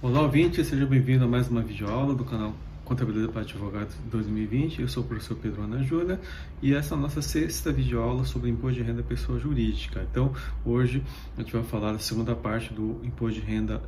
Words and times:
Olá, 0.00 0.22
ouvinte, 0.22 0.64
seja 0.64 0.86
bem-vindo 0.86 1.24
a 1.24 1.26
mais 1.26 1.48
uma 1.48 1.60
videoaula 1.60 2.14
do 2.14 2.24
canal 2.24 2.54
Contabilidade 2.84 3.32
para 3.32 3.42
Advogados 3.42 3.96
2020. 4.04 4.82
Eu 4.82 4.86
sou 4.86 5.02
o 5.02 5.06
professor 5.06 5.34
Pedro 5.34 5.64
Ana 5.64 5.82
Júlia 5.82 6.20
e 6.62 6.72
essa 6.72 6.94
é 6.94 6.96
a 6.96 7.00
nossa 7.00 7.20
sexta 7.20 7.72
videoaula 7.72 8.24
sobre 8.24 8.48
imposto 8.48 8.76
de 8.78 8.82
renda 8.84 9.02
pessoa 9.02 9.40
jurídica. 9.40 10.06
Então, 10.08 10.32
hoje 10.64 11.02
a 11.36 11.40
gente 11.40 11.52
vai 11.52 11.64
falar 11.64 11.94
da 11.94 11.98
segunda 11.98 12.32
parte 12.36 12.72
do 12.72 13.00
imposto 13.02 13.40
de 13.40 13.44
renda 13.44 13.82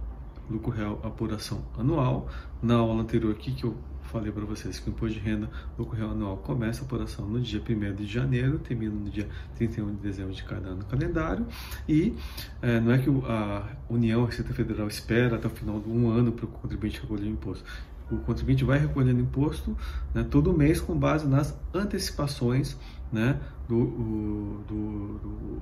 lucro 0.51 0.73
real 0.73 1.01
apuração 1.05 1.65
anual. 1.79 2.29
Na 2.61 2.75
aula 2.75 3.03
anterior 3.03 3.31
aqui 3.31 3.53
que 3.53 3.63
eu 3.63 3.77
falei 4.11 4.33
para 4.33 4.45
vocês 4.45 4.79
que 4.79 4.89
o 4.89 4.93
imposto 4.93 5.19
de 5.19 5.25
renda 5.25 5.49
lucro 5.79 5.97
real 5.97 6.11
anual 6.11 6.37
começa 6.39 6.83
a 6.83 6.85
apuração 6.85 7.27
no 7.27 7.41
dia 7.41 7.61
1 7.61 7.95
de 7.95 8.07
janeiro, 8.07 8.59
termina 8.59 8.95
no 8.95 9.09
dia 9.09 9.29
31 9.57 9.95
de 9.95 10.01
dezembro 10.01 10.35
de 10.35 10.43
cada 10.43 10.69
ano 10.69 10.85
calendário. 10.85 11.47
E 11.89 12.15
é, 12.61 12.81
não 12.81 12.93
é 12.93 12.99
que 12.99 13.09
a 13.09 13.69
União, 13.89 14.25
a 14.25 14.27
Receita 14.27 14.53
Federal, 14.53 14.89
espera 14.89 15.37
até 15.37 15.46
o 15.46 15.51
final 15.51 15.81
de 15.81 15.89
um 15.89 16.11
ano 16.11 16.32
para 16.32 16.45
o 16.45 16.49
contribuinte 16.49 17.01
recolher 17.01 17.25
o 17.25 17.31
imposto. 17.31 17.65
O 18.11 18.17
contribuinte 18.18 18.65
vai 18.65 18.79
recolhendo 18.79 19.21
imposto 19.21 19.77
né, 20.13 20.27
todo 20.29 20.53
mês 20.53 20.81
com 20.81 20.99
base 20.99 21.29
nas 21.29 21.57
antecipações 21.73 22.77
né, 23.13 23.39
do, 23.68 23.87
do, 23.87 24.65
do 24.68 25.61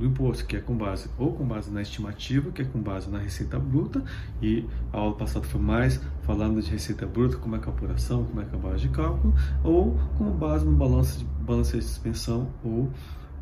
do 0.00 0.06
imposto, 0.06 0.46
que 0.46 0.56
é 0.56 0.60
com 0.60 0.74
base 0.74 1.08
ou 1.18 1.32
com 1.32 1.44
base 1.44 1.70
na 1.70 1.82
estimativa, 1.82 2.50
que 2.50 2.62
é 2.62 2.64
com 2.64 2.80
base 2.80 3.10
na 3.10 3.18
receita 3.18 3.58
bruta, 3.58 4.02
e 4.40 4.66
a 4.92 4.96
aula 4.96 5.14
passada 5.14 5.44
foi 5.44 5.60
mais 5.60 6.00
falando 6.22 6.60
de 6.62 6.70
receita 6.70 7.06
bruta, 7.06 7.36
como 7.36 7.54
é 7.54 7.58
é 7.58 7.62
a 7.62 7.68
apuração, 7.68 8.24
como 8.24 8.40
é 8.40 8.44
é 8.44 8.54
a 8.54 8.58
base 8.58 8.82
de 8.82 8.88
cálculo, 8.88 9.34
ou 9.62 9.98
com 10.16 10.30
base 10.30 10.64
no 10.64 10.72
balanço 10.72 11.18
de, 11.18 11.24
balanço 11.24 11.76
de 11.76 11.84
suspensão 11.84 12.48
ou 12.64 12.90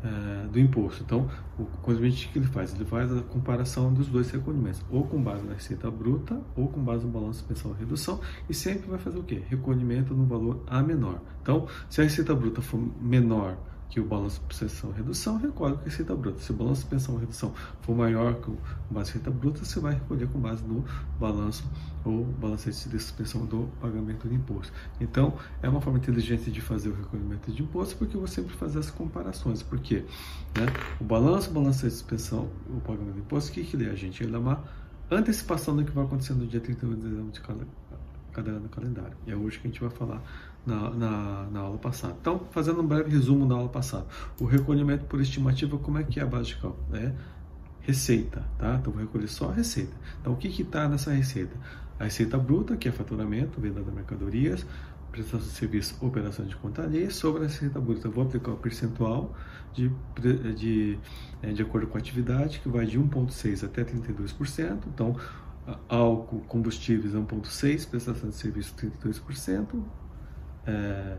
é, 0.03 0.47
do 0.47 0.59
imposto. 0.59 1.03
Então, 1.03 1.29
o 1.57 1.65
contribuinte 1.81 2.27
que 2.27 2.39
ele 2.39 2.47
faz? 2.47 2.73
Ele 2.73 2.85
faz 2.85 3.11
a 3.11 3.21
comparação 3.21 3.93
dos 3.93 4.07
dois 4.07 4.29
recolhimentos, 4.29 4.81
ou 4.91 5.07
com 5.07 5.21
base 5.21 5.45
na 5.45 5.53
receita 5.53 5.89
bruta, 5.89 6.41
ou 6.57 6.67
com 6.67 6.81
base 6.81 7.05
no 7.05 7.11
balanço 7.11 7.31
de 7.31 7.37
suspensão 7.37 7.71
e 7.71 7.79
redução, 7.79 8.19
e 8.49 8.53
sempre 8.53 8.89
vai 8.89 8.99
fazer 8.99 9.17
o 9.17 9.23
quê? 9.23 9.41
Recolhimento 9.47 10.13
no 10.13 10.25
valor 10.25 10.61
A 10.67 10.83
menor. 10.83 11.21
Então, 11.41 11.67
se 11.89 12.01
a 12.01 12.03
receita 12.03 12.35
bruta 12.35 12.61
for 12.61 12.81
menor 13.01 13.57
que 13.89 13.99
o 13.99 14.05
balanço 14.05 14.39
de 14.47 14.55
suspensão 14.55 14.91
redução, 14.91 15.37
recolhe 15.37 15.73
com 15.73 15.81
a 15.81 15.83
receita 15.83 16.15
bruta. 16.15 16.39
Se 16.39 16.51
o 16.51 16.53
balanço 16.53 16.75
de 16.75 16.81
suspensão 16.81 17.17
redução 17.17 17.53
for 17.81 17.95
maior 17.95 18.35
que 18.35 18.51
o 18.51 18.57
base 18.89 19.11
receita 19.11 19.31
bruta, 19.31 19.65
você 19.65 19.79
vai 19.79 19.95
recolher 19.95 20.27
com 20.27 20.39
base 20.39 20.63
no 20.63 20.85
balanço 21.19 21.63
ou 22.05 22.23
balanço 22.23 22.69
de 22.69 22.99
suspensão 22.99 23.45
do 23.45 23.67
pagamento 23.81 24.29
de 24.29 24.35
imposto. 24.35 24.71
Então, 25.01 25.33
é 25.61 25.67
uma 25.67 25.81
forma 25.81 25.97
inteligente 25.97 26.51
de 26.51 26.61
fazer 26.61 26.89
o 26.89 26.95
recolhimento 26.95 27.51
de 27.51 27.63
imposto, 27.63 27.95
porque 27.97 28.15
vou 28.15 28.27
sempre 28.27 28.55
fazer 28.55 28.79
as 28.79 28.91
comparações. 28.91 29.63
Por 29.63 29.79
quê? 29.79 30.05
Né? 30.55 30.67
O 30.99 31.03
balanço, 31.03 31.49
balanço 31.51 31.85
de 31.85 31.91
suspensão, 31.91 32.49
o 32.69 32.79
pagamento 32.81 33.13
de 33.13 33.19
imposto, 33.21 33.49
o 33.49 33.53
que, 33.53 33.63
que 33.63 33.75
ele 33.75 33.89
é, 33.89 33.95
gente? 33.95 34.23
Ele 34.23 34.35
é 34.35 34.39
uma 34.39 34.63
antecipação 35.09 35.75
do 35.75 35.83
que 35.83 35.91
vai 35.91 36.05
acontecer 36.05 36.33
no 36.33 36.45
dia 36.45 36.59
31 36.59 36.93
de 36.95 37.01
dezembro 37.01 37.31
de 37.31 37.41
cada, 37.41 37.67
cada 38.29 38.51
ano 38.51 38.69
calendário. 38.69 39.15
E 39.25 39.31
é 39.31 39.35
hoje 39.35 39.59
que 39.59 39.67
a 39.67 39.71
gente 39.71 39.81
vai 39.81 39.89
falar 39.89 40.21
na, 40.65 40.89
na, 40.91 41.47
na, 41.51 41.59
aula 41.59 41.77
passada. 41.77 42.15
Então, 42.19 42.39
fazendo 42.51 42.81
um 42.81 42.87
breve 42.87 43.09
resumo 43.09 43.47
da 43.47 43.55
aula 43.55 43.69
passada. 43.69 44.05
O 44.39 44.45
recolhimento 44.45 45.05
por 45.05 45.19
estimativa, 45.21 45.77
como 45.77 45.97
é 45.97 46.03
que 46.03 46.19
é 46.19 46.23
a 46.23 46.27
base 46.27 46.49
de 46.49 46.55
cálculo? 46.57 46.95
É 46.95 47.13
receita, 47.81 48.43
tá? 48.57 48.75
Então, 48.79 48.93
vou 48.93 49.01
recolher 49.01 49.27
só 49.27 49.49
a 49.49 49.53
receita. 49.53 49.95
Então, 50.21 50.33
o 50.33 50.37
que 50.37 50.47
está 50.61 50.87
nessa 50.87 51.11
receita? 51.11 51.55
A 51.99 52.05
receita 52.05 52.37
bruta, 52.37 52.77
que 52.77 52.87
é 52.87 52.91
faturamento, 52.91 53.59
venda 53.59 53.81
de 53.81 53.91
mercadorias, 53.91 54.65
prestação 55.11 55.39
de 55.39 55.53
serviço, 55.53 55.97
operação 56.01 56.45
de 56.45 56.55
conta 56.55 56.83
alheia, 56.83 57.09
sobre 57.09 57.43
a 57.43 57.47
receita 57.47 57.79
bruta. 57.79 58.07
Eu 58.07 58.11
vou 58.11 58.23
aplicar 58.23 58.51
o 58.51 58.57
percentual 58.57 59.35
de, 59.73 59.91
de, 60.55 60.99
é, 61.41 61.51
de 61.51 61.61
acordo 61.61 61.87
com 61.87 61.97
a 61.97 61.99
atividade, 61.99 62.59
que 62.59 62.69
vai 62.69 62.85
de 62.85 62.99
1,6% 62.99 63.65
até 63.65 63.83
32%. 63.83 64.79
Então, 64.87 65.15
álcool, 65.87 66.41
combustíveis 66.41 67.13
1,6%, 67.13 67.89
prestação 67.89 68.29
de 68.29 68.35
serviço 68.35 68.73
32%, 68.75 69.83
é, 70.65 71.17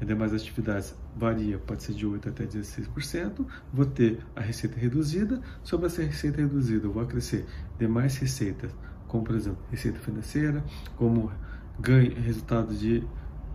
e 0.00 0.04
demais 0.04 0.34
atividades 0.34 0.94
varia, 1.16 1.58
pode 1.58 1.82
ser 1.82 1.94
de 1.94 2.06
8% 2.06 2.28
até 2.28 2.44
16%. 2.44 3.46
Vou 3.72 3.86
ter 3.86 4.18
a 4.34 4.40
receita 4.40 4.78
reduzida. 4.78 5.40
Sobre 5.62 5.86
essa 5.86 6.02
receita 6.02 6.40
reduzida, 6.40 6.86
eu 6.86 6.92
vou 6.92 7.02
acrescer 7.02 7.46
demais 7.78 8.16
receitas, 8.16 8.74
como 9.06 9.24
por 9.24 9.36
exemplo, 9.36 9.58
receita 9.70 9.98
financeira, 10.00 10.64
como 10.96 11.30
ganho, 11.78 12.14
resultado 12.20 12.74
de 12.74 13.04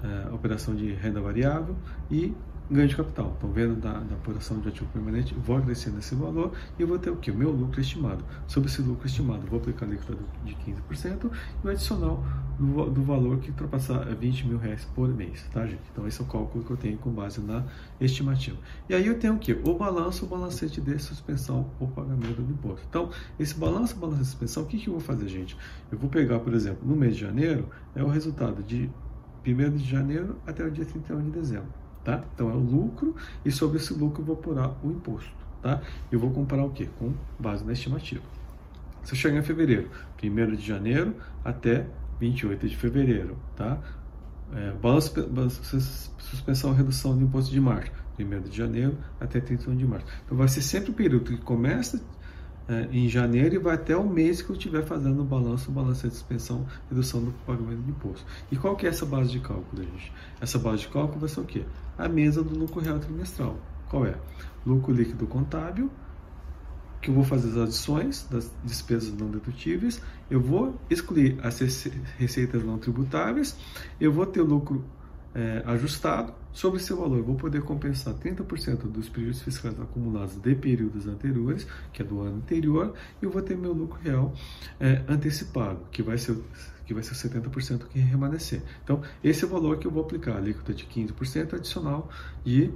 é, 0.03 0.29
operação 0.33 0.75
de 0.75 0.93
renda 0.93 1.19
variável 1.19 1.75
e 2.09 2.33
ganho 2.69 2.87
de 2.87 2.95
capital. 2.95 3.33
Então, 3.37 3.51
vendo 3.51 3.75
da, 3.75 3.93
da 3.93 4.15
apuração 4.15 4.59
de 4.59 4.69
ativo 4.69 4.89
permanente, 4.91 5.33
vou 5.33 5.57
acrescendo 5.57 5.99
esse 5.99 6.13
valor 6.15 6.51
e 6.77 6.81
eu 6.81 6.87
vou 6.87 6.99
ter 6.99 7.09
o 7.09 7.15
que? 7.15 7.31
O 7.31 7.35
meu 7.35 7.51
lucro 7.51 7.79
estimado. 7.79 8.23
Sobre 8.47 8.69
esse 8.69 8.81
lucro 8.81 9.07
estimado, 9.07 9.45
vou 9.47 9.59
aplicar 9.59 9.85
a 9.85 9.89
alíquota 9.89 10.17
de 10.43 10.55
15% 10.55 11.31
e 11.63 11.67
o 11.67 11.69
adicional 11.69 12.23
do, 12.59 12.89
do, 12.89 13.03
valor 13.03 13.39
que 13.39 13.49
ultrapassar 13.51 14.03
20 14.15 14.47
mil 14.47 14.57
reais 14.57 14.85
por 14.95 15.07
mês, 15.07 15.45
tá, 15.53 15.65
gente? 15.65 15.81
Então, 15.91 16.07
esse 16.07 16.19
é 16.19 16.23
o 16.23 16.27
cálculo 16.27 16.63
que 16.63 16.71
eu 16.71 16.77
tenho 16.77 16.97
com 16.97 17.11
base 17.11 17.39
na 17.39 17.63
estimativa. 18.01 18.57
E 18.89 18.95
aí 18.95 19.05
eu 19.05 19.17
tenho 19.17 19.35
o 19.35 19.39
que? 19.39 19.53
O 19.53 19.75
balanço, 19.75 20.25
o 20.25 20.27
balancete 20.27 20.81
de 20.81 20.99
suspensão 20.99 21.71
ou 21.79 21.87
pagamento 21.87 22.41
do 22.41 22.51
imposto. 22.51 22.85
Então, 22.89 23.09
esse 23.39 23.55
balanço, 23.55 23.95
balanço 23.95 24.21
de 24.21 24.25
suspensão, 24.25 24.63
o 24.63 24.65
que, 24.65 24.77
que 24.77 24.87
eu 24.87 24.93
vou 24.93 25.01
fazer, 25.01 25.27
gente? 25.27 25.55
Eu 25.91 25.97
vou 25.97 26.09
pegar, 26.09 26.39
por 26.39 26.53
exemplo, 26.53 26.87
no 26.87 26.95
mês 26.95 27.15
de 27.15 27.21
janeiro, 27.21 27.69
é 27.95 28.03
o 28.03 28.07
resultado 28.07 28.63
de 28.63 28.89
1 29.45 29.77
de 29.77 29.85
janeiro 29.85 30.37
até 30.45 30.65
o 30.65 30.71
dia 30.71 30.83
31 30.83 31.23
de 31.23 31.31
dezembro 31.31 31.86
tá? 32.07 32.23
Então 32.33 32.49
é 32.49 32.53
o 32.53 32.59
lucro 32.59 33.13
e 33.43 33.51
sobre 33.51 33.79
esse 33.79 33.93
lucro 33.93 34.21
eu 34.21 34.25
vou 34.25 34.35
apurar 34.35 34.73
o 34.81 34.89
imposto, 34.89 35.29
tá? 35.61 35.81
Eu 36.09 36.17
vou 36.17 36.31
comparar 36.31 36.63
o 36.63 36.69
que? 36.69 36.85
Com 36.85 37.13
base 37.37 37.65
na 37.65 37.73
estimativa. 37.73 38.23
Se 39.03 39.11
eu 39.11 39.17
chegar 39.17 39.37
em 39.37 39.43
fevereiro, 39.43 39.89
1 40.23 40.55
de 40.55 40.65
janeiro 40.65 41.15
até 41.43 41.85
28 42.21 42.69
de 42.69 42.77
fevereiro, 42.77 43.37
tá? 43.57 43.81
É, 44.53 44.71
balanço, 44.71 45.13
suspensão 46.17 46.71
redução 46.71 47.17
de 47.17 47.25
imposto 47.25 47.51
de 47.51 47.59
março, 47.59 47.91
1 48.17 48.41
de 48.49 48.55
janeiro 48.55 48.97
até 49.19 49.41
31 49.41 49.75
de 49.75 49.85
março. 49.85 50.07
Então 50.25 50.37
vai 50.37 50.47
ser 50.47 50.61
sempre 50.61 50.91
o 50.91 50.93
período 50.93 51.31
que 51.31 51.41
começa 51.41 52.01
é, 52.67 52.87
em 52.91 53.07
janeiro 53.07 53.55
e 53.55 53.57
vai 53.57 53.75
até 53.75 53.95
o 53.95 54.07
mês 54.07 54.41
que 54.41 54.49
eu 54.49 54.55
estiver 54.55 54.83
fazendo 54.83 55.21
o 55.21 55.23
balanço, 55.23 55.69
o 55.69 55.73
balanço 55.73 56.07
de 56.07 56.13
suspensão, 56.13 56.65
redução 56.89 57.23
do 57.23 57.31
pagamento 57.45 57.81
de 57.81 57.91
imposto. 57.91 58.25
E 58.51 58.57
qual 58.57 58.75
que 58.75 58.85
é 58.85 58.89
essa 58.89 59.05
base 59.05 59.31
de 59.31 59.39
cálculo, 59.39 59.83
gente? 59.83 60.11
Essa 60.41 60.59
base 60.59 60.81
de 60.81 60.87
cálculo 60.89 61.19
vai 61.19 61.29
ser 61.29 61.39
o 61.39 61.45
quê? 61.45 61.63
A 61.97 62.09
mesa 62.09 62.43
do 62.43 62.57
lucro 62.57 62.81
real 62.81 62.99
trimestral. 62.99 63.57
Qual 63.89 64.05
é? 64.05 64.15
Lucro 64.65 64.93
líquido 64.93 65.25
contábil, 65.27 65.89
que 67.01 67.09
eu 67.09 67.13
vou 67.13 67.23
fazer 67.23 67.49
as 67.51 67.57
adições 67.57 68.27
das 68.29 68.51
despesas 68.63 69.13
não 69.13 69.29
dedutíveis, 69.29 70.01
eu 70.29 70.41
vou 70.41 70.75
excluir 70.89 71.37
as 71.41 71.59
receitas 72.17 72.63
não 72.63 72.77
tributáveis, 72.77 73.55
eu 73.99 74.11
vou 74.11 74.25
ter 74.25 74.41
lucro 74.41 74.83
é, 75.37 75.61
ajustado 75.67 76.33
sobre 76.51 76.79
esse 76.79 76.91
valor. 76.91 77.21
Vou 77.21 77.35
poder 77.35 77.61
compensar 77.61 78.15
30% 78.15 78.91
dos 78.91 79.07
prejuízos 79.07 79.43
fiscais 79.43 79.79
acumulados 79.79 80.35
de 80.35 80.55
períodos 80.55 81.05
anteriores, 81.05 81.67
que 81.93 82.01
é 82.01 82.05
do 82.05 82.21
ano 82.21 82.37
anterior, 82.37 82.95
e 83.21 83.25
eu 83.25 83.29
vou 83.29 83.43
ter 83.43 83.55
meu 83.55 83.71
lucro 83.71 83.99
real 84.01 84.33
é, 84.79 85.03
antecipado, 85.07 85.79
que 85.91 86.01
vai 86.01 86.17
ser 86.17 86.35
que 86.87 86.93
vai 86.93 87.03
ser 87.03 87.13
70% 87.15 87.87
que 87.89 87.99
remanescer. 87.99 88.61
Então, 88.81 89.01
esse 89.21 89.43
é 89.43 89.47
o 89.47 89.49
valor 89.49 89.77
que 89.77 89.85
eu 89.85 89.91
vou 89.91 90.01
aplicar, 90.01 90.31
a 90.33 90.37
alíquota 90.37 90.73
de 90.73 90.85
15% 90.85 91.53
adicional 91.53 92.09
e 92.45 92.71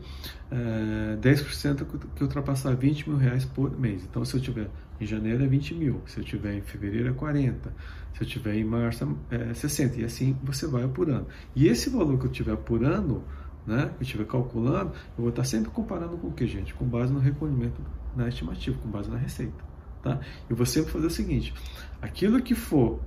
é, 0.51 1.17
10% 1.19 1.85
que 2.13 2.23
ultrapassar 2.23 2.75
20 2.75 3.09
mil 3.09 3.17
reais 3.17 3.45
por 3.45 3.79
mês. 3.79 4.03
Então, 4.03 4.25
se 4.25 4.35
eu 4.35 4.41
tiver 4.41 4.69
em 4.99 5.05
janeiro 5.05 5.43
é 5.43 5.47
20 5.47 5.73
mil, 5.75 6.01
se 6.05 6.19
eu 6.19 6.23
tiver 6.25 6.57
em 6.57 6.61
fevereiro 6.61 7.09
é 7.09 7.13
40, 7.13 7.73
se 8.13 8.21
eu 8.21 8.27
tiver 8.27 8.55
em 8.55 8.65
março 8.65 9.17
é 9.31 9.53
60, 9.53 10.01
e 10.01 10.03
assim 10.03 10.37
você 10.43 10.67
vai 10.67 10.83
apurando. 10.83 11.27
E 11.55 11.67
esse 11.67 11.89
valor 11.89 12.19
que 12.19 12.25
eu 12.25 12.31
estiver 12.31 12.53
apurando, 12.53 13.23
né, 13.65 13.91
que 13.95 14.01
eu 14.01 14.01
estiver 14.01 14.25
calculando, 14.25 14.91
eu 15.17 15.21
vou 15.23 15.29
estar 15.29 15.45
sempre 15.45 15.71
comparando 15.71 16.17
com 16.17 16.27
o 16.27 16.33
que, 16.33 16.45
gente? 16.45 16.73
Com 16.73 16.85
base 16.85 17.13
no 17.13 17.19
recolhimento 17.19 17.81
na 18.13 18.27
estimativa, 18.27 18.77
com 18.77 18.89
base 18.89 19.09
na 19.09 19.17
receita. 19.17 19.71
Tá? 20.03 20.19
Eu 20.49 20.55
vou 20.55 20.65
sempre 20.65 20.91
fazer 20.91 21.07
o 21.07 21.11
seguinte: 21.11 21.53
aquilo 22.01 22.41
que 22.41 22.55
for 22.55 22.99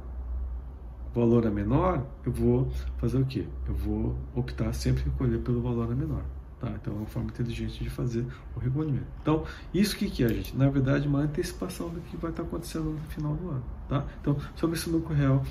valor 1.14 1.46
a 1.46 1.50
menor, 1.50 2.04
eu 2.24 2.32
vou 2.32 2.68
fazer 2.98 3.18
o 3.18 3.24
quê? 3.24 3.46
Eu 3.68 3.74
vou 3.74 4.16
optar 4.34 4.72
sempre 4.72 5.04
recolher 5.04 5.38
pelo 5.38 5.62
valor 5.62 5.90
a 5.90 5.94
menor. 5.94 6.24
Tá? 6.60 6.70
Então 6.80 6.94
é 6.94 6.96
uma 6.96 7.06
forma 7.06 7.30
inteligente 7.30 7.82
de 7.82 7.90
fazer 7.90 8.24
o 8.56 8.58
recolhimento. 8.58 9.06
Então, 9.20 9.44
isso 9.72 9.96
que, 9.96 10.08
que 10.08 10.24
é, 10.24 10.28
gente? 10.28 10.56
Na 10.56 10.68
verdade, 10.68 11.06
uma 11.06 11.20
antecipação 11.20 11.88
do 11.90 12.00
que 12.00 12.16
vai 12.16 12.30
estar 12.30 12.42
acontecendo 12.42 12.90
no 12.90 13.00
final 13.10 13.34
do 13.34 13.50
ano. 13.50 13.64
Tá? 13.88 14.04
Então, 14.20 14.36
sobre 14.56 14.76
esse 14.76 14.88
lucro 14.88 15.14
real 15.14 15.44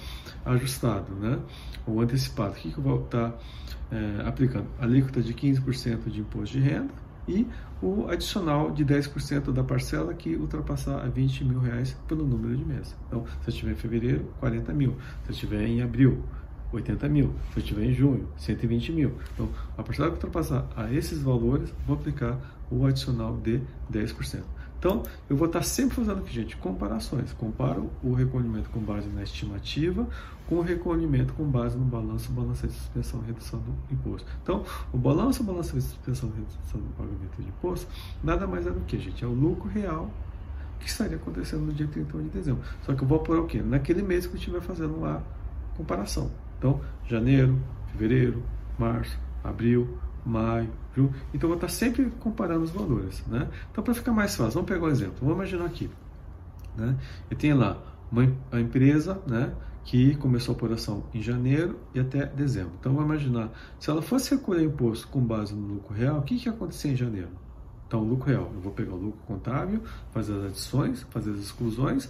ajustado, 0.46 1.14
né? 1.14 1.40
ou 1.86 2.02
antecipado, 2.02 2.54
o 2.54 2.56
que, 2.56 2.72
que 2.72 2.78
eu 2.78 2.84
vou 2.84 3.04
estar 3.04 3.38
é, 3.92 4.28
aplicando? 4.28 4.68
Alíquota 4.80 5.22
de 5.22 5.34
15% 5.34 6.10
de 6.10 6.22
imposto 6.22 6.58
de 6.58 6.64
renda, 6.64 6.94
e 7.28 7.48
o 7.82 8.08
adicional 8.10 8.72
de 8.72 8.86
10% 8.86 9.52
da 9.52 9.64
parcela 9.64 10.14
que 10.14 10.36
ultrapassar 10.36 11.04
a 11.04 11.08
20 11.08 11.44
mil 11.44 11.60
reais 11.60 11.98
pelo 12.08 12.26
número 12.26 12.56
de 12.56 12.64
meses. 12.64 12.96
Então, 13.08 13.26
se 13.42 13.50
eu 13.50 13.54
tiver 13.54 13.72
em 13.72 13.76
fevereiro, 13.76 14.34
40 14.40 14.74
mil. 14.74 14.96
Se 15.26 15.32
eu 15.32 15.36
tiver 15.36 15.66
em 15.66 15.82
abril, 15.82 16.24
80 16.72 17.10
mil. 17.10 17.34
Se 17.54 17.60
eu 17.60 17.64
tiver 17.64 17.86
em 17.86 17.94
junho, 17.94 18.28
120 18.38 18.92
mil. 18.92 19.14
Então, 19.34 19.50
a 19.78 19.84
parcela 19.84 20.10
que 20.10 20.16
ultrapassar 20.16 20.68
a 20.76 20.92
esses 20.92 21.22
valores, 21.22 21.74
vou 21.86 21.96
aplicar 21.96 22.40
o 22.72 22.86
adicional 22.86 23.38
de 23.38 23.62
10%. 23.92 24.42
Então, 24.84 25.02
eu 25.30 25.38
vou 25.38 25.48
estar 25.48 25.62
sempre 25.64 25.96
fazendo 25.96 26.18
aqui, 26.18 26.34
gente, 26.34 26.58
comparações. 26.58 27.32
Comparo 27.32 27.90
o 28.04 28.14
recolhimento 28.14 28.70
com 28.70 28.82
base 28.82 29.08
na 29.08 29.24
estimativa 29.24 30.06
com 30.46 30.56
o 30.56 30.62
recolhimento 30.62 31.34
com 31.36 31.46
base 31.46 31.78
no 31.78 31.86
balanço, 31.86 32.30
balanço 32.34 32.68
de 32.68 32.74
suspensão 32.74 33.22
e 33.24 33.28
redução 33.28 33.62
do 33.62 33.74
imposto. 33.90 34.30
Então, 34.44 34.66
o 34.92 34.98
balanço, 34.98 35.42
balanço 35.42 35.74
de 35.74 35.82
suspensão 35.82 36.30
e 36.36 36.40
redução 36.40 36.82
do 36.82 36.94
pagamento 36.98 37.42
de 37.42 37.48
imposto, 37.48 37.88
nada 38.22 38.46
mais 38.46 38.68
é 38.68 38.72
do 38.72 38.82
que, 38.82 39.00
gente, 39.00 39.24
é 39.24 39.28
o 39.28 39.32
lucro 39.32 39.70
real 39.70 40.12
que 40.82 40.90
estaria 40.90 41.16
acontecendo 41.16 41.62
no 41.62 41.72
dia 41.72 41.88
31 41.88 42.24
de 42.24 42.30
dezembro. 42.30 42.62
Só 42.82 42.94
que 42.94 43.04
eu 43.04 43.08
vou 43.08 43.20
apurar 43.20 43.40
o 43.40 43.48
quê? 43.48 43.62
Naquele 43.62 44.02
mês 44.02 44.28
que 44.28 44.34
eu 44.34 44.38
estiver 44.38 44.60
fazendo 44.60 45.06
a 45.06 45.24
comparação. 45.78 46.30
Então, 46.60 46.82
janeiro, 47.08 47.58
fevereiro, 47.90 48.44
março, 48.78 49.18
abril, 49.42 49.98
maio, 50.26 50.70
junho. 50.96 51.14
Então, 51.34 51.50
eu 51.50 51.50
vou 51.50 51.56
estar 51.56 51.68
sempre 51.68 52.10
comparando 52.20 52.64
os 52.64 52.72
valores. 52.72 53.24
Né? 53.28 53.50
Então, 53.72 53.84
para 53.84 53.94
ficar 53.94 54.12
mais 54.12 54.36
fácil, 54.36 54.54
vamos 54.54 54.70
pegar 54.70 54.86
um 54.86 54.90
exemplo. 54.90 55.16
Vamos 55.22 55.36
imaginar 55.36 55.66
aqui. 55.66 55.90
Né? 56.76 56.96
Eu 57.30 57.38
tenho 57.38 57.58
lá 57.58 57.78
uma 58.12 58.32
a 58.52 58.60
empresa 58.60 59.20
né, 59.28 59.54
que 59.84 60.16
começou 60.16 60.54
a 60.54 60.58
operação 60.58 61.04
em 61.14 61.22
janeiro 61.22 61.80
e 61.94 62.00
até 62.00 62.26
dezembro. 62.26 62.74
Então, 62.80 62.94
vamos 62.94 63.10
imaginar, 63.10 63.52
se 63.80 63.90
ela 63.90 64.02
fosse 64.02 64.36
recolher 64.36 64.64
imposto 64.64 65.08
com 65.08 65.22
base 65.22 65.54
no 65.54 65.76
lucro 65.76 65.94
real, 65.94 66.20
o 66.20 66.22
que, 66.22 66.38
que 66.38 66.48
ia 66.48 66.54
acontecer 66.54 66.90
em 66.90 66.96
janeiro? 66.96 67.30
Então, 67.94 68.02
o 68.02 68.08
lucro 68.08 68.28
real, 68.28 68.52
eu 68.56 68.60
vou 68.60 68.72
pegar 68.72 68.94
o 68.94 68.98
lucro 68.98 69.20
contábil, 69.28 69.80
fazer 70.12 70.34
as 70.34 70.46
adições, 70.46 71.04
fazer 71.12 71.30
as 71.30 71.38
exclusões, 71.38 72.10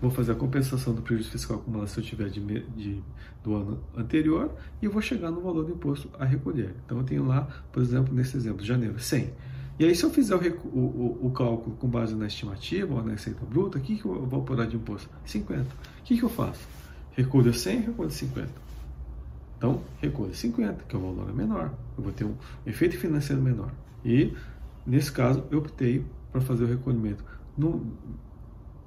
vou 0.00 0.08
fazer 0.08 0.30
a 0.30 0.34
compensação 0.36 0.94
do 0.94 1.02
prejuízo 1.02 1.32
fiscal 1.32 1.56
acumulado 1.56 1.88
se 1.88 1.98
eu 1.98 2.04
tiver 2.04 2.28
de, 2.28 2.40
de, 2.40 3.02
do 3.42 3.56
ano 3.56 3.80
anterior 3.96 4.54
e 4.80 4.86
vou 4.86 5.02
chegar 5.02 5.32
no 5.32 5.40
valor 5.40 5.64
do 5.64 5.72
imposto 5.72 6.08
a 6.20 6.24
recolher. 6.24 6.76
Então, 6.86 6.98
eu 6.98 7.02
tenho 7.04 7.26
lá, 7.26 7.48
por 7.72 7.82
exemplo, 7.82 8.14
nesse 8.14 8.36
exemplo, 8.36 8.64
janeiro, 8.64 8.96
100. 8.96 9.32
E 9.80 9.84
aí, 9.84 9.92
se 9.96 10.04
eu 10.04 10.10
fizer 10.10 10.36
o, 10.36 10.38
o, 10.38 11.26
o, 11.26 11.30
cálculo 11.32 11.74
com 11.74 11.88
base 11.88 12.14
na 12.14 12.28
estimativa 12.28 12.94
ou 12.94 13.02
na 13.02 13.10
receita 13.10 13.44
bruta, 13.44 13.78
o 13.78 13.80
que, 13.80 13.96
que 13.96 14.04
eu 14.04 14.24
vou 14.24 14.40
apurar 14.40 14.68
de 14.68 14.76
imposto? 14.76 15.10
50. 15.26 15.62
O 15.62 15.66
que, 16.04 16.16
que 16.16 16.22
eu 16.22 16.28
faço? 16.28 16.60
Recolho 17.10 17.52
100, 17.52 17.80
recolho 17.80 18.10
50. 18.12 18.48
Então, 19.58 19.82
recolho 20.00 20.32
50, 20.32 20.84
que 20.84 20.94
é 20.94 20.98
o 21.00 21.02
valor 21.02 21.34
menor. 21.34 21.72
Eu 21.98 22.04
vou 22.04 22.12
ter 22.12 22.24
um 22.24 22.36
efeito 22.64 22.96
financeiro 22.96 23.42
menor. 23.42 23.72
E 24.04 24.32
Nesse 24.86 25.10
caso, 25.10 25.44
eu 25.50 25.58
optei 25.58 26.04
para 26.30 26.40
fazer 26.40 26.64
o 26.64 26.66
recolhimento 26.66 27.24
no, 27.56 27.86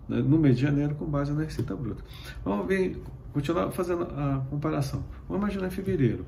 né, 0.07 0.21
no 0.21 0.37
mês 0.37 0.55
de 0.55 0.61
janeiro 0.61 0.95
com 0.95 1.05
base 1.05 1.31
na 1.31 1.43
receita 1.43 1.75
bruta. 1.75 2.03
Vamos 2.43 2.67
ver, 2.67 3.01
continuar 3.33 3.71
fazendo 3.71 4.03
a 4.03 4.45
comparação. 4.49 5.03
Vamos 5.27 5.43
imaginar 5.43 5.67
em 5.67 5.71
fevereiro. 5.71 6.25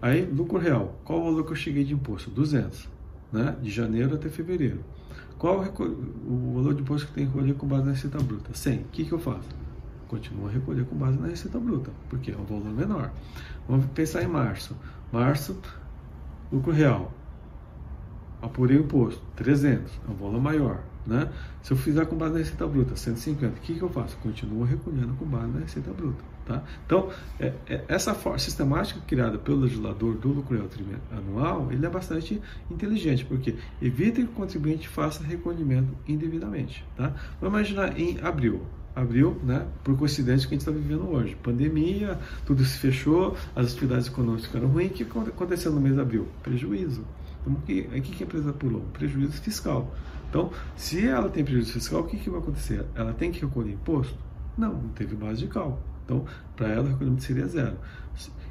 Aí, 0.00 0.24
lucro 0.24 0.58
real, 0.58 0.98
qual 1.04 1.20
o 1.20 1.24
valor 1.24 1.44
que 1.44 1.52
eu 1.52 1.56
cheguei 1.56 1.84
de 1.84 1.92
imposto? 1.92 2.30
200, 2.30 2.88
né? 3.32 3.56
de 3.60 3.70
janeiro 3.70 4.14
até 4.14 4.28
fevereiro. 4.28 4.80
Qual 5.38 5.60
o, 5.60 6.54
valor 6.54 6.74
de 6.74 6.82
imposto 6.82 7.08
que 7.08 7.14
tem 7.14 7.26
que 7.26 7.32
recolher 7.32 7.54
com 7.54 7.66
base 7.66 7.84
na 7.84 7.92
receita 7.92 8.18
bruta? 8.18 8.52
100. 8.52 8.78
O 8.78 8.84
que, 8.92 9.04
que 9.04 9.12
eu 9.12 9.18
faço? 9.18 9.48
Continuo 10.08 10.48
a 10.48 10.50
recolher 10.50 10.84
com 10.84 10.96
base 10.96 11.18
na 11.18 11.28
receita 11.28 11.58
bruta, 11.58 11.90
porque 12.08 12.30
é 12.30 12.36
um 12.36 12.44
valor 12.44 12.72
menor. 12.72 13.10
Vamos 13.68 13.86
pensar 13.86 14.22
em 14.22 14.26
março. 14.26 14.76
Março, 15.12 15.58
lucro 16.52 16.72
real, 16.72 17.12
apurei 18.42 18.76
o 18.76 18.80
imposto, 18.80 19.22
300, 19.36 19.92
é 20.08 20.10
um 20.10 20.14
valor 20.14 20.40
maior. 20.40 20.80
Né? 21.06 21.30
Se 21.62 21.72
eu 21.72 21.76
fizer 21.76 22.04
com 22.06 22.16
base 22.16 22.32
na 22.32 22.38
receita 22.38 22.66
bruta, 22.66 22.94
150, 22.94 23.46
o 23.46 23.60
que, 23.60 23.74
que 23.74 23.82
eu 23.82 23.88
faço? 23.88 24.16
Continuo 24.18 24.64
recolhendo 24.64 25.14
com 25.14 25.24
base 25.24 25.48
na 25.48 25.60
receita 25.60 25.90
bruta. 25.92 26.22
Tá? 26.46 26.62
Então, 26.84 27.10
é, 27.38 27.52
é, 27.68 27.84
essa 27.88 28.14
sistemática 28.38 29.00
criada 29.06 29.38
pelo 29.38 29.60
legislador 29.60 30.16
do 30.16 30.28
lucro 30.28 30.68
anual, 31.10 31.68
ele 31.70 31.84
é 31.84 31.88
bastante 31.88 32.40
inteligente, 32.70 33.24
porque 33.24 33.56
evita 33.80 34.20
que 34.20 34.26
o 34.26 34.32
contribuinte 34.32 34.88
faça 34.88 35.22
recolhimento 35.22 35.94
indevidamente. 36.08 36.84
Tá? 36.96 37.14
Vamos 37.40 37.58
imaginar 37.58 37.98
em 37.98 38.18
abril, 38.20 38.62
abril, 38.94 39.40
né, 39.44 39.66
por 39.84 39.96
coincidência 39.96 40.48
que 40.48 40.54
a 40.54 40.58
gente 40.58 40.68
está 40.68 40.72
vivendo 40.72 41.08
hoje. 41.08 41.36
Pandemia, 41.42 42.18
tudo 42.44 42.64
se 42.64 42.78
fechou, 42.78 43.36
as 43.54 43.72
atividades 43.72 44.08
econômicas 44.08 44.46
ficaram 44.46 44.68
ruins. 44.68 44.90
O 44.90 44.94
que 44.94 45.02
aconteceu 45.02 45.72
no 45.72 45.80
mês 45.80 45.94
de 45.94 46.00
abril? 46.00 46.26
Prejuízo. 46.42 47.04
Então, 47.40 47.52
o 47.54 47.60
que, 47.62 47.80
o 47.80 48.02
que 48.02 48.22
a 48.22 48.26
empresa 48.26 48.52
pulou? 48.52 48.82
Prejuízo 48.92 49.40
fiscal. 49.40 49.92
Então, 50.28 50.50
se 50.76 51.06
ela 51.06 51.28
tem 51.28 51.44
prejuízo 51.44 51.72
fiscal, 51.72 52.00
o 52.00 52.04
que, 52.04 52.16
que 52.16 52.30
vai 52.30 52.40
acontecer? 52.40 52.84
Ela 52.94 53.12
tem 53.12 53.32
que 53.32 53.40
recolher 53.44 53.72
imposto? 53.72 54.16
Não, 54.56 54.74
não 54.74 54.88
teve 54.90 55.16
base 55.16 55.40
de 55.40 55.48
cálculo. 55.48 55.82
Então, 56.04 56.24
para 56.56 56.68
ela, 56.68 56.82
o 56.84 56.88
recolhimento 56.88 57.22
seria 57.22 57.46
zero. 57.46 57.76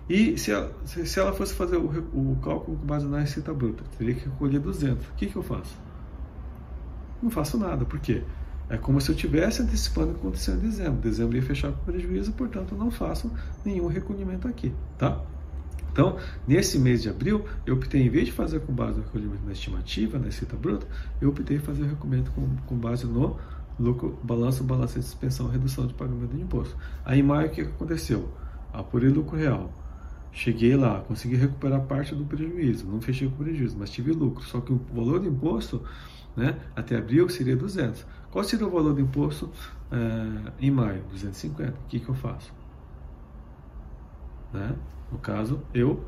E 0.09 0.37
se 0.37 0.51
ela, 0.51 0.73
se 0.85 1.19
ela 1.19 1.31
fosse 1.33 1.53
fazer 1.53 1.77
o, 1.77 1.85
o, 1.85 2.35
cálculo 2.41 2.77
com 2.77 2.85
base 2.85 3.05
na 3.05 3.19
receita 3.19 3.53
bruta, 3.53 3.83
teria 3.97 4.15
que 4.15 4.25
recolher 4.25 4.59
200. 4.59 5.05
O 5.07 5.13
que, 5.13 5.27
que 5.27 5.35
eu 5.35 5.43
faço? 5.43 5.77
Não 7.21 7.29
faço 7.29 7.57
nada. 7.59 7.85
Por 7.85 7.99
quê? 7.99 8.23
É 8.69 8.77
como 8.77 8.99
se 8.99 9.09
eu 9.09 9.15
estivesse 9.15 9.61
antecipando 9.61 10.11
o 10.11 10.13
que 10.15 10.19
aconteceu 10.19 10.55
em 10.55 10.59
dezembro. 10.59 10.99
Dezembro 11.01 11.35
ia 11.35 11.43
fechar 11.43 11.71
com 11.71 11.91
prejuízo, 11.91 12.31
portanto, 12.33 12.75
não 12.75 12.89
faço 12.89 13.31
nenhum 13.63 13.87
recolhimento 13.87 14.47
aqui. 14.47 14.73
Tá? 14.97 15.21
Então, 15.91 16.17
nesse 16.47 16.77
mês 16.77 17.01
de 17.01 17.09
abril, 17.09 17.45
eu 17.65 17.75
optei, 17.75 18.01
em 18.01 18.09
vez 18.09 18.25
de 18.25 18.31
fazer 18.31 18.59
com 18.61 18.73
base 18.73 18.97
no 18.97 19.03
recolhimento 19.03 19.43
na 19.45 19.51
estimativa, 19.51 20.17
na 20.17 20.25
receita 20.25 20.55
bruta, 20.55 20.87
eu 21.21 21.29
optei 21.29 21.59
fazer 21.59 21.83
o 21.83 21.87
recolhimento 21.87 22.31
com, 22.31 22.47
com 22.65 22.75
base 22.75 23.05
no 23.05 23.37
lucro, 23.79 24.19
balanço, 24.23 24.63
balanço 24.63 24.99
de 24.99 25.05
suspensão, 25.05 25.47
redução 25.47 25.87
de 25.87 25.93
pagamento 25.93 26.35
de 26.35 26.41
imposto. 26.41 26.75
Aí, 27.05 27.19
em 27.19 27.23
maio, 27.23 27.47
o 27.47 27.51
que 27.51 27.61
aconteceu? 27.61 28.29
Apurei 28.73 29.09
lucro 29.09 29.37
real. 29.37 29.73
Cheguei 30.31 30.75
lá, 30.75 31.01
consegui 31.01 31.35
recuperar 31.35 31.81
parte 31.81 32.13
do 32.13 32.23
prejuízo. 32.23 32.85
Não 32.85 33.01
fechei 33.01 33.27
com 33.27 33.43
prejuízo, 33.43 33.75
mas 33.79 33.89
tive 33.89 34.11
lucro. 34.11 34.43
Só 34.43 34.61
que 34.61 34.71
o 34.71 34.79
valor 34.93 35.19
do 35.19 35.27
imposto, 35.27 35.83
né, 36.35 36.59
até 36.75 36.97
abril, 36.97 37.27
seria 37.29 37.55
200. 37.55 38.05
Qual 38.29 38.43
seria 38.43 38.67
o 38.67 38.69
valor 38.69 38.93
do 38.93 39.01
imposto 39.01 39.49
é, 39.91 40.51
em 40.59 40.69
maio? 40.69 41.01
250. 41.11 41.71
O 41.71 41.73
que, 41.87 41.99
que 41.99 42.09
eu 42.09 42.15
faço? 42.15 42.58
Né? 44.53 44.75
No 45.11 45.17
caso, 45.17 45.61
eu 45.73 46.03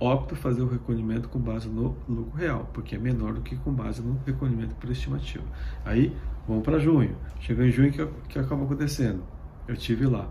opto 0.00 0.36
fazer 0.36 0.62
o 0.62 0.68
recolhimento 0.68 1.28
com 1.28 1.38
base 1.38 1.68
no 1.68 1.96
lucro 2.08 2.36
real, 2.36 2.68
porque 2.72 2.94
é 2.94 2.98
menor 2.98 3.34
do 3.34 3.40
que 3.40 3.56
com 3.56 3.72
base 3.72 4.00
no 4.00 4.18
recolhimento 4.24 4.74
por 4.76 4.90
estimativa. 4.90 5.44
Aí, 5.84 6.16
vamos 6.46 6.62
para 6.62 6.78
junho. 6.78 7.16
Chegou 7.40 7.64
em 7.64 7.70
junho, 7.70 7.90
que, 7.90 8.06
que 8.28 8.38
acaba 8.38 8.64
acontecendo? 8.64 9.22
Eu 9.66 9.76
tive 9.76 10.06
lá, 10.06 10.28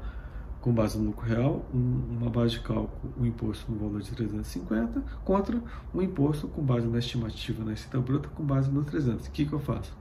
com 0.61 0.73
base 0.73 0.97
no 0.97 1.07
lucro 1.07 1.25
real, 1.25 1.65
um, 1.73 2.17
uma 2.17 2.29
base 2.29 2.53
de 2.53 2.59
cálculo, 2.61 3.13
um 3.19 3.25
imposto 3.25 3.71
no 3.71 3.77
valor 3.77 4.01
de 4.01 4.11
350, 4.11 5.03
contra 5.23 5.61
um 5.93 6.01
imposto 6.01 6.47
com 6.47 6.61
base 6.61 6.87
na 6.87 6.99
estimativa 6.99 7.63
na 7.63 7.71
receita 7.71 7.99
bruta, 7.99 8.29
com 8.29 8.43
base 8.43 8.71
no 8.71 8.83
300. 8.83 9.27
O 9.27 9.31
que, 9.31 9.45
que 9.45 9.53
eu 9.53 9.59
faço? 9.59 9.95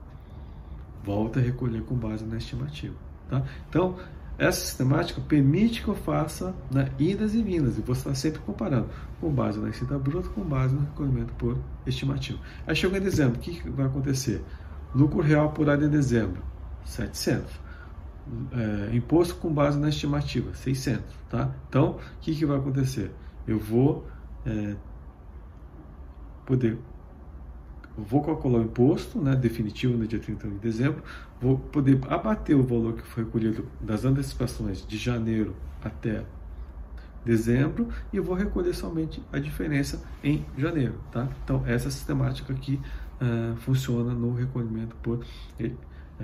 Volta 1.03 1.39
a 1.39 1.43
recolher 1.43 1.83
com 1.83 1.95
base 1.95 2.25
na 2.25 2.37
estimativa. 2.37 2.95
Tá? 3.29 3.43
Então, 3.69 3.97
essa 4.37 4.61
sistemática 4.61 5.19
permite 5.19 5.81
que 5.81 5.87
eu 5.87 5.95
faça 5.95 6.53
né, 6.71 6.91
idas 6.99 7.33
e 7.33 7.41
vindas, 7.41 7.77
e 7.77 7.81
vou 7.81 7.95
estar 7.95 8.13
sempre 8.13 8.39
comparando 8.41 8.87
com 9.19 9.31
base 9.31 9.59
na 9.59 9.67
receita 9.67 9.97
bruta, 9.97 10.29
com 10.29 10.41
base 10.41 10.75
no 10.75 10.81
recolhimento 10.81 11.33
por 11.33 11.57
estimativa. 11.87 12.39
Aí 12.65 12.75
chega 12.75 12.97
em 12.97 13.01
dezembro, 13.01 13.37
o 13.37 13.41
que, 13.41 13.67
vai 13.69 13.87
acontecer? 13.87 14.43
Lucro 14.93 15.21
real 15.21 15.47
apurado 15.47 15.83
em 15.83 15.89
dezembro, 15.89 16.41
700. 16.85 17.67
É, 18.51 18.95
imposto 18.95 19.35
com 19.35 19.51
base 19.51 19.79
na 19.79 19.89
estimativa, 19.89 20.53
600. 20.53 21.03
Tá? 21.29 21.49
Então, 21.67 21.91
o 21.91 22.19
que, 22.21 22.35
que 22.35 22.45
vai 22.45 22.57
acontecer? 22.57 23.11
Eu 23.47 23.57
vou 23.57 24.05
é, 24.45 24.75
poder 26.45 26.77
vou 27.97 28.21
calcular 28.23 28.59
o 28.59 28.63
imposto 28.63 29.19
né, 29.19 29.35
definitivo 29.35 29.97
no 29.97 30.05
dia 30.05 30.19
31 30.19 30.51
de 30.51 30.59
dezembro, 30.59 31.03
vou 31.41 31.57
poder 31.57 31.99
abater 32.07 32.55
o 32.55 32.63
valor 32.63 32.93
que 32.93 33.01
foi 33.01 33.23
recolhido 33.23 33.65
das 33.81 34.05
antecipações 34.05 34.85
de 34.85 34.97
janeiro 34.97 35.55
até 35.83 36.23
dezembro 37.25 37.89
e 38.13 38.19
vou 38.19 38.35
recolher 38.35 38.73
somente 38.73 39.21
a 39.33 39.39
diferença 39.39 40.03
em 40.23 40.45
janeiro. 40.57 40.95
Tá? 41.11 41.27
Então, 41.43 41.63
essa 41.65 41.89
sistemática 41.89 42.53
aqui 42.53 42.79
uh, 43.21 43.55
funciona 43.57 44.13
no 44.13 44.33
recolhimento 44.33 44.95
por 44.97 45.25
é, 45.59 45.71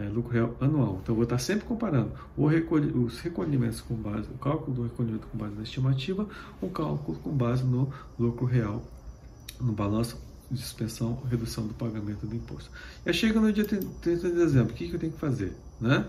lucro 0.10 0.32
real 0.32 0.56
anual. 0.62 1.00
Então, 1.04 1.14
vou 1.14 1.24
estar 1.24 1.38
sempre 1.38 1.66
comparando 1.66 2.14
os 2.38 3.20
recolhimentos 3.20 3.82
com 3.82 3.96
base, 3.96 4.30
o 4.30 4.38
cálculo 4.38 4.76
do 4.76 4.84
recolhimento 4.84 5.28
com 5.28 5.38
base 5.38 5.56
na 5.56 5.64
estimativa, 5.64 6.28
o 6.62 6.70
cálculo 6.70 7.18
com 7.20 7.32
base 7.32 7.64
no 7.64 7.92
lucro 8.18 8.46
real, 8.46 8.82
no 9.60 9.74
balanço 9.74 10.33
suspensão 10.58 11.20
ou 11.22 11.30
redução 11.30 11.66
do 11.68 11.74
pagamento 11.74 12.26
do 12.26 12.36
imposto. 12.36 12.70
E 13.06 13.10
aí 13.10 13.14
chega 13.14 13.40
no 13.40 13.52
dia 13.52 13.66
30 13.66 14.30
de 14.30 14.36
dezembro, 14.36 14.74
o 14.74 14.76
que, 14.76 14.88
que 14.88 14.96
eu 14.96 15.00
tenho 15.00 15.12
que 15.12 15.20
fazer? 15.20 15.54
Né? 15.80 16.06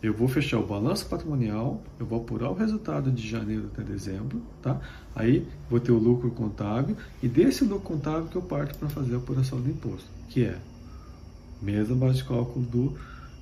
Eu 0.00 0.14
vou 0.14 0.28
fechar 0.28 0.58
o 0.58 0.66
balanço 0.66 1.06
patrimonial, 1.06 1.82
eu 1.98 2.06
vou 2.06 2.20
apurar 2.20 2.50
o 2.50 2.54
resultado 2.54 3.10
de 3.10 3.28
janeiro 3.28 3.68
até 3.72 3.82
dezembro, 3.82 4.40
tá? 4.62 4.80
Aí 5.14 5.44
vou 5.68 5.80
ter 5.80 5.90
o 5.90 5.98
lucro 5.98 6.30
contábil 6.30 6.96
e 7.20 7.26
desse 7.26 7.64
lucro 7.64 7.96
contábil 7.96 8.28
que 8.28 8.36
eu 8.36 8.42
parto 8.42 8.78
para 8.78 8.88
fazer 8.88 9.16
a 9.16 9.18
apuração 9.18 9.60
do 9.60 9.68
imposto, 9.68 10.08
que 10.28 10.44
é 10.44 10.56
mesma 11.60 11.96
base 11.96 12.18
de 12.18 12.24
cálculo 12.24 12.64
do 12.64 12.96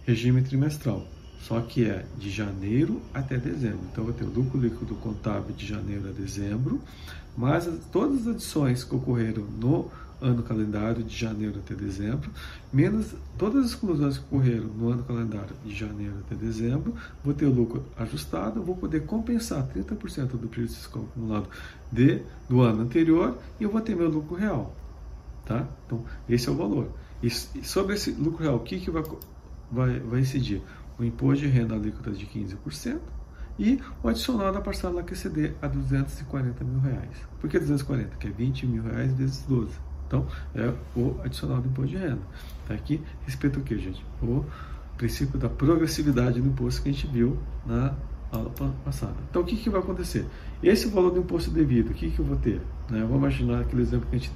regime 0.06 0.40
trimestral, 0.40 1.06
só 1.42 1.60
que 1.60 1.84
é 1.84 2.06
de 2.16 2.30
janeiro 2.30 3.02
até 3.12 3.36
dezembro. 3.36 3.80
Então 3.92 4.04
eu 4.04 4.12
vou 4.12 4.14
ter 4.14 4.24
o 4.24 4.32
lucro 4.32 4.58
líquido 4.58 4.94
contábil 4.94 5.54
de 5.54 5.66
janeiro 5.66 6.08
a 6.08 6.12
dezembro, 6.12 6.80
mas 7.36 7.68
todas 7.92 8.22
as 8.22 8.34
adições 8.34 8.82
que 8.82 8.94
ocorreram 8.94 9.44
no 9.44 9.90
ano 10.20 10.42
calendário 10.42 11.02
de 11.02 11.16
janeiro 11.16 11.58
até 11.58 11.74
dezembro, 11.74 12.30
menos 12.72 13.14
todas 13.36 13.64
as 13.64 13.70
exclusões 13.70 14.18
que 14.18 14.24
ocorreram 14.24 14.66
no 14.66 14.90
ano 14.90 15.02
calendário 15.04 15.54
de 15.64 15.74
janeiro 15.74 16.14
até 16.26 16.34
dezembro, 16.34 16.94
vou 17.24 17.34
ter 17.34 17.46
lucro 17.46 17.84
ajustado, 17.96 18.62
vou 18.62 18.76
poder 18.76 19.04
compensar 19.04 19.66
30% 19.68 20.38
do 20.38 20.48
prejuízo 20.48 20.88
acumulado 20.88 21.48
de, 21.90 22.22
do 22.48 22.60
ano 22.60 22.82
anterior 22.82 23.36
e 23.60 23.64
eu 23.64 23.70
vou 23.70 23.80
ter 23.80 23.94
meu 23.94 24.08
lucro 24.08 24.36
real. 24.36 24.74
Tá? 25.44 25.66
Então, 25.86 26.04
esse 26.28 26.48
é 26.48 26.52
o 26.52 26.56
valor. 26.56 26.88
E, 27.22 27.30
sobre 27.30 27.94
esse 27.94 28.10
lucro 28.10 28.42
real, 28.42 28.56
o 28.56 28.60
que, 28.60 28.78
que 28.80 28.90
vai, 28.90 29.02
vai, 29.70 30.00
vai 30.00 30.20
incidir? 30.20 30.62
O 30.98 31.04
imposto 31.04 31.44
de 31.44 31.48
renda 31.48 31.74
alíquota 31.74 32.10
de 32.10 32.26
15%, 32.26 32.98
e 33.58 33.80
o 34.02 34.08
adicional 34.08 34.52
da 34.52 34.60
parcela 34.60 35.02
que 35.02 35.14
exceder 35.14 35.54
a 35.62 35.66
240 35.66 36.62
mil 36.64 36.80
reais. 36.80 37.16
Por 37.40 37.48
que 37.48 37.58
240? 37.58 38.16
Que 38.16 38.28
é 38.28 38.30
20 38.30 38.66
mil 38.66 38.82
reais 38.82 39.12
vezes 39.14 39.44
12. 39.48 39.72
Então, 40.06 40.26
é 40.54 40.72
o 40.96 41.16
adicional 41.24 41.60
do 41.60 41.68
imposto 41.68 41.90
de 41.90 41.96
renda. 41.96 42.20
Tá 42.66 42.74
aqui, 42.74 43.00
respeito 43.24 43.60
o 43.60 43.62
que, 43.62 43.76
gente? 43.78 44.04
O 44.22 44.44
princípio 44.96 45.38
da 45.38 45.48
progressividade 45.48 46.40
do 46.40 46.48
imposto 46.48 46.82
que 46.82 46.88
a 46.88 46.92
gente 46.92 47.06
viu 47.06 47.36
na 47.66 47.94
aula 48.30 48.50
passada. 48.84 49.14
Então, 49.30 49.42
o 49.42 49.44
que, 49.44 49.56
que 49.56 49.70
vai 49.70 49.80
acontecer? 49.80 50.24
Esse 50.62 50.88
valor 50.88 51.10
do 51.10 51.20
imposto 51.20 51.50
devido, 51.50 51.90
o 51.90 51.94
que, 51.94 52.10
que 52.10 52.18
eu 52.18 52.24
vou 52.24 52.36
ter? 52.36 52.60
Né? 52.88 53.00
Vamos 53.00 53.16
imaginar 53.16 53.60
aquele 53.60 53.82
exemplo 53.82 54.08
que 54.08 54.16
a 54.16 54.18
gente, 54.18 54.32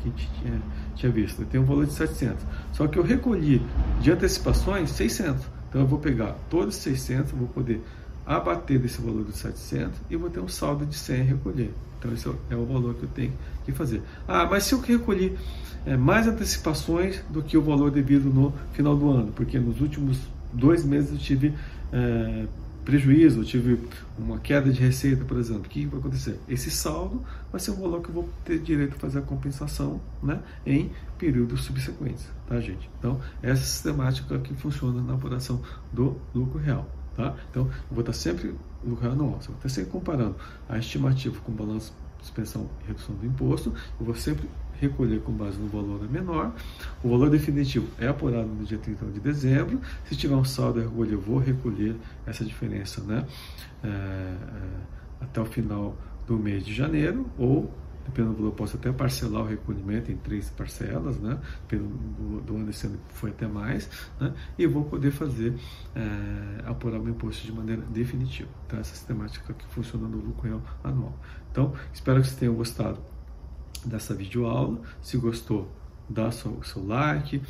que 0.00 0.08
a 0.08 0.10
gente 0.10 0.30
tinha, 0.40 0.62
tinha 0.94 1.12
visto. 1.12 1.44
Tem 1.46 1.60
um 1.60 1.64
valor 1.64 1.86
de 1.86 1.92
700. 1.92 2.44
Só 2.72 2.86
que 2.86 2.98
eu 2.98 3.02
recolhi 3.02 3.62
de 4.00 4.10
antecipações 4.10 4.90
600. 4.90 5.44
Então, 5.68 5.82
eu 5.82 5.86
vou 5.86 5.98
pegar 5.98 6.36
todos 6.48 6.76
os 6.76 6.82
600, 6.82 7.32
vou 7.32 7.48
poder 7.48 7.82
abater 8.28 8.78
desse 8.78 9.00
valor 9.00 9.24
de 9.24 9.32
700 9.32 9.98
e 10.10 10.16
vou 10.16 10.28
ter 10.28 10.40
um 10.40 10.48
saldo 10.48 10.84
de 10.84 10.94
100 10.94 11.20
a 11.20 11.24
recolher. 11.24 11.72
Então, 11.98 12.12
esse 12.12 12.28
é 12.50 12.54
o 12.54 12.66
valor 12.66 12.94
que 12.94 13.04
eu 13.04 13.08
tenho 13.08 13.32
que 13.64 13.72
fazer. 13.72 14.02
Ah, 14.28 14.46
mas 14.46 14.64
se 14.64 14.74
eu 14.74 14.80
recolhi 14.80 15.36
é, 15.86 15.96
mais 15.96 16.28
antecipações 16.28 17.22
do 17.30 17.42
que 17.42 17.56
o 17.56 17.62
valor 17.62 17.90
devido 17.90 18.32
no 18.32 18.52
final 18.72 18.94
do 18.94 19.10
ano, 19.10 19.32
porque 19.32 19.58
nos 19.58 19.80
últimos 19.80 20.18
dois 20.52 20.84
meses 20.84 21.10
eu 21.12 21.18
tive 21.18 21.54
é, 21.90 22.46
prejuízo, 22.84 23.40
eu 23.40 23.44
tive 23.44 23.80
uma 24.18 24.38
queda 24.38 24.70
de 24.70 24.80
receita, 24.80 25.24
por 25.24 25.38
exemplo, 25.38 25.62
o 25.62 25.68
que 25.68 25.86
vai 25.86 25.98
acontecer? 25.98 26.38
Esse 26.48 26.70
saldo 26.70 27.22
vai 27.50 27.60
ser 27.60 27.70
o 27.70 27.74
valor 27.76 28.02
que 28.02 28.10
eu 28.10 28.14
vou 28.14 28.28
ter 28.44 28.58
direito 28.58 28.94
a 28.94 28.98
fazer 28.98 29.18
a 29.18 29.22
compensação 29.22 30.00
né, 30.22 30.40
em 30.66 30.90
períodos 31.18 31.64
subsequentes, 31.64 32.26
tá, 32.46 32.60
gente? 32.60 32.88
Então, 32.98 33.20
essa 33.42 33.62
sistemática 33.62 34.38
que 34.38 34.54
funciona 34.54 35.02
na 35.02 35.14
apuração 35.14 35.60
do 35.92 36.16
lucro 36.34 36.58
real. 36.58 36.97
Tá? 37.18 37.34
Então, 37.50 37.64
eu 37.64 37.72
vou 37.90 37.98
estar 37.98 38.12
sempre 38.12 38.54
lucro 38.86 39.10
anual, 39.10 39.40
eu 39.40 39.46
vou 39.46 39.56
estar 39.56 39.68
sempre 39.68 39.90
comparando 39.90 40.36
a 40.68 40.78
estimativa 40.78 41.36
com 41.40 41.50
o 41.50 41.54
balanço 41.56 41.92
de 42.20 42.26
suspensão 42.26 42.70
e 42.84 42.86
redução 42.86 43.12
do 43.16 43.26
imposto, 43.26 43.74
eu 43.98 44.06
vou 44.06 44.14
sempre 44.14 44.48
recolher 44.80 45.20
com 45.22 45.32
base 45.32 45.58
no 45.58 45.66
valor 45.66 46.08
menor. 46.08 46.54
O 47.02 47.08
valor 47.08 47.28
definitivo 47.28 47.88
é 47.98 48.06
apurado 48.06 48.46
no 48.46 48.64
dia 48.64 48.78
31 48.78 49.10
de 49.10 49.18
dezembro. 49.18 49.80
Se 50.04 50.14
tiver 50.14 50.36
um 50.36 50.44
saldo 50.44 50.78
a 50.78 50.84
recolher, 50.84 51.14
eu 51.14 51.20
vou 51.20 51.38
recolher 51.38 51.96
essa 52.24 52.44
diferença 52.44 53.02
né, 53.02 53.26
é, 53.82 53.88
é, 53.88 54.34
até 55.20 55.40
o 55.40 55.44
final 55.44 55.96
do 56.24 56.36
mês 56.36 56.64
de 56.64 56.72
janeiro 56.72 57.26
ou 57.36 57.68
dependendo 58.08 58.34
do 58.34 58.38
valor, 58.38 58.54
posso 58.54 58.76
até 58.76 58.90
parcelar 58.90 59.42
o 59.42 59.46
recolhimento 59.46 60.10
em 60.10 60.16
três 60.16 60.50
parcelas, 60.50 61.18
né? 61.18 61.38
Pelo, 61.68 61.86
do, 61.86 62.40
do 62.40 62.56
ano 62.56 62.70
esse 62.70 62.86
ano 62.86 62.98
foi 63.10 63.30
até 63.30 63.46
mais, 63.46 63.88
né? 64.18 64.34
E 64.58 64.66
vou 64.66 64.84
poder 64.84 65.10
fazer, 65.10 65.54
é, 65.94 66.68
apurar 66.68 67.00
o 67.00 67.08
imposto 67.08 67.46
de 67.46 67.52
maneira 67.52 67.82
definitiva. 67.82 68.48
Tá? 68.66 68.78
Essa 68.78 68.94
sistemática 68.94 69.52
que 69.52 69.66
funciona 69.66 70.08
no 70.08 70.18
lucro 70.18 70.48
real 70.48 70.62
anual. 70.82 71.16
Então, 71.50 71.72
espero 71.92 72.20
que 72.20 72.28
vocês 72.28 72.38
tenham 72.38 72.54
gostado 72.54 72.98
dessa 73.84 74.14
videoaula. 74.14 74.80
Se 75.00 75.16
gostou, 75.18 75.70
dá 76.08 76.30
seu, 76.30 76.62
seu 76.62 76.84
like, 76.86 77.42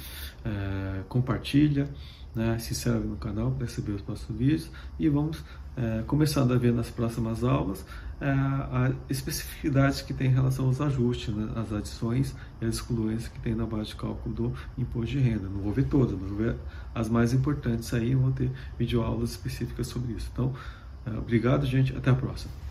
é, 0.44 1.02
compartilha, 1.08 1.88
né? 2.34 2.58
se 2.58 2.72
inscreve 2.72 3.06
no 3.06 3.16
canal 3.16 3.52
para 3.52 3.66
receber 3.66 3.92
os 3.92 4.02
próximos 4.02 4.38
vídeos 4.38 4.70
e 4.98 5.08
vamos 5.08 5.42
é, 5.78 6.02
começando 6.06 6.52
a 6.52 6.56
ver 6.56 6.72
nas 6.72 6.90
próximas 6.90 7.44
aulas 7.44 7.86
é, 8.20 8.28
a 8.28 8.92
especificidades 9.08 10.02
que 10.02 10.12
tem 10.12 10.26
em 10.26 10.34
relação 10.34 10.66
aos 10.66 10.80
ajustes, 10.80 11.32
né, 11.32 11.48
as 11.54 11.72
adições 11.72 12.34
e 12.60 12.64
as 12.64 12.74
excluências 12.74 13.28
que 13.28 13.38
tem 13.38 13.54
na 13.54 13.64
base 13.64 13.90
de 13.90 13.96
cálculo 13.96 14.34
do 14.34 14.52
imposto 14.76 15.12
de 15.12 15.20
renda. 15.20 15.48
Não 15.48 15.60
vou 15.60 15.72
ver 15.72 15.84
todas, 15.84 16.18
mas 16.18 16.28
vou 16.28 16.38
ver 16.38 16.56
as 16.92 17.08
mais 17.08 17.32
importantes 17.32 17.94
aí, 17.94 18.14
vou 18.14 18.32
ter 18.32 18.50
videoaulas 18.76 19.30
específicas 19.30 19.86
sobre 19.86 20.14
isso. 20.14 20.28
Então, 20.32 20.52
é, 21.06 21.10
obrigado, 21.16 21.64
gente, 21.64 21.96
até 21.96 22.10
a 22.10 22.14
próxima. 22.14 22.67